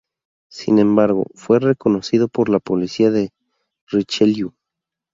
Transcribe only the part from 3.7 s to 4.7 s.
Richelieu.